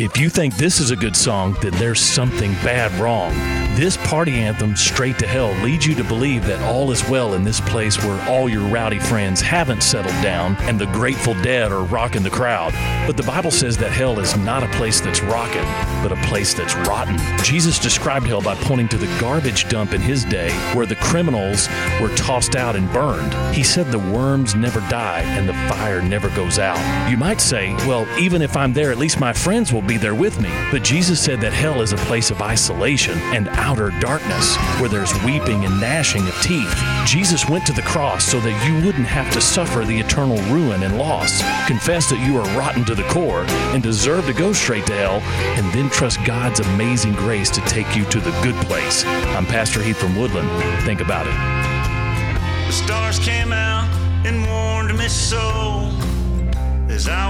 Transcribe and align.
If 0.00 0.16
you 0.16 0.30
think 0.30 0.56
this 0.56 0.80
is 0.80 0.90
a 0.90 0.96
good 0.96 1.14
song, 1.14 1.58
then 1.60 1.72
there's 1.72 2.00
something 2.00 2.52
bad 2.64 2.90
wrong. 2.98 3.34
This 3.76 3.98
party 3.98 4.32
anthem, 4.32 4.74
Straight 4.74 5.18
to 5.18 5.26
Hell, 5.26 5.52
leads 5.62 5.86
you 5.86 5.94
to 5.94 6.02
believe 6.02 6.44
that 6.46 6.60
all 6.62 6.90
is 6.90 7.06
well 7.08 7.34
in 7.34 7.44
this 7.44 7.60
place 7.60 8.02
where 8.02 8.20
all 8.28 8.48
your 8.48 8.66
rowdy 8.68 8.98
friends 8.98 9.40
haven't 9.40 9.82
settled 9.82 10.22
down 10.22 10.56
and 10.60 10.78
the 10.78 10.86
Grateful 10.86 11.34
Dead 11.34 11.70
are 11.70 11.84
rocking 11.84 12.22
the 12.22 12.30
crowd. 12.30 12.72
But 13.06 13.16
the 13.16 13.22
Bible 13.22 13.50
says 13.50 13.76
that 13.76 13.92
hell 13.92 14.18
is 14.18 14.36
not 14.38 14.62
a 14.62 14.68
place 14.68 15.00
that's 15.00 15.22
rocking, 15.22 15.64
but 16.02 16.12
a 16.12 16.28
place 16.28 16.52
that's 16.52 16.74
rotten. 16.88 17.18
Jesus 17.44 17.78
described 17.78 18.26
hell 18.26 18.42
by 18.42 18.54
pointing 18.56 18.88
to 18.88 18.98
the 18.98 19.20
garbage 19.20 19.68
dump 19.68 19.92
in 19.92 20.00
his 20.00 20.24
day 20.24 20.50
where 20.74 20.86
the 20.86 20.96
criminals 20.96 21.68
were 22.00 22.14
tossed 22.16 22.56
out 22.56 22.74
and 22.74 22.90
burned. 22.92 23.34
He 23.54 23.62
said 23.62 23.86
the 23.86 23.98
worms 23.98 24.54
never 24.54 24.80
die 24.90 25.22
and 25.22 25.48
the 25.48 25.54
fire 25.74 26.02
never 26.02 26.28
goes 26.30 26.58
out. 26.58 27.10
You 27.10 27.16
might 27.16 27.40
say, 27.40 27.74
well, 27.86 28.06
even 28.18 28.42
if 28.42 28.56
I'm 28.56 28.72
there, 28.72 28.90
at 28.90 28.98
least 28.98 29.20
my 29.20 29.32
friends 29.32 29.72
will 29.72 29.82
be 29.82 29.89
there 29.96 30.14
with 30.14 30.40
me. 30.40 30.50
But 30.70 30.82
Jesus 30.82 31.20
said 31.20 31.40
that 31.40 31.52
hell 31.52 31.80
is 31.80 31.92
a 31.92 31.96
place 31.96 32.30
of 32.30 32.42
isolation 32.42 33.18
and 33.34 33.48
outer 33.50 33.90
darkness 34.00 34.56
where 34.78 34.88
there's 34.88 35.12
weeping 35.24 35.64
and 35.64 35.80
gnashing 35.80 36.26
of 36.26 36.34
teeth. 36.42 36.74
Jesus 37.04 37.48
went 37.48 37.66
to 37.66 37.72
the 37.72 37.82
cross 37.82 38.24
so 38.24 38.40
that 38.40 38.66
you 38.66 38.74
wouldn't 38.84 39.06
have 39.06 39.32
to 39.32 39.40
suffer 39.40 39.84
the 39.84 39.98
eternal 39.98 40.38
ruin 40.52 40.82
and 40.82 40.98
loss. 40.98 41.42
Confess 41.66 42.08
that 42.10 42.24
you 42.26 42.38
are 42.38 42.58
rotten 42.58 42.84
to 42.84 42.94
the 42.94 43.06
core 43.08 43.44
and 43.72 43.82
deserve 43.82 44.26
to 44.26 44.32
go 44.32 44.52
straight 44.52 44.86
to 44.86 44.94
hell, 44.94 45.20
and 45.56 45.72
then 45.72 45.90
trust 45.90 46.24
God's 46.24 46.60
amazing 46.60 47.14
grace 47.14 47.50
to 47.50 47.60
take 47.62 47.96
you 47.96 48.04
to 48.06 48.20
the 48.20 48.30
good 48.42 48.56
place. 48.66 49.04
I'm 49.04 49.46
Pastor 49.46 49.82
Heath 49.82 49.98
from 49.98 50.16
Woodland. 50.16 50.48
Think 50.84 51.00
about 51.00 51.26
it. 51.26 51.34
The 52.66 52.72
stars 52.72 53.18
came 53.18 53.52
out 53.52 53.88
and 54.26 54.46
warned 54.46 54.96
me 54.96 55.08
so 55.08 55.90
as 56.88 57.08
I 57.08 57.29